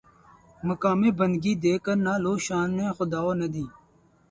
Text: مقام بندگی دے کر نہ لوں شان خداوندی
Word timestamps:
مقام 0.67 1.01
بندگی 1.17 1.53
دے 1.63 1.73
کر 1.83 1.97
نہ 2.05 2.13
لوں 2.23 2.37
شان 2.45 2.71
خداوندی 2.97 3.65